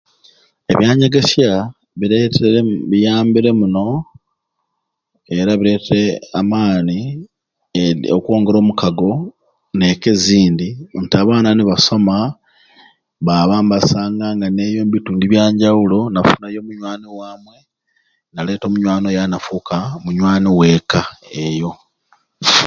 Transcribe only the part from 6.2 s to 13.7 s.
amaani edi okwongera omukaago nekka ezindi nti abaana nibasoma baba